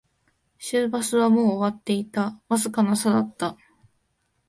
[0.57, 3.55] 終バスはもう終わっていた、わずかな差だった